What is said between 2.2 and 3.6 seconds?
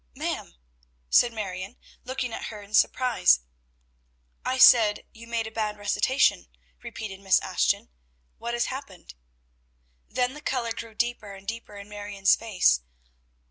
at her in surprise.